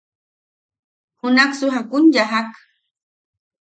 [1.19, 2.49] –¿Junaksu jakun yajak?